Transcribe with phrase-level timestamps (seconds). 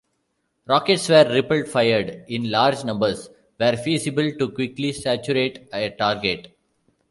[0.65, 6.55] Rockets were ripple-fired in large numbers where feasible to quickly saturate a target.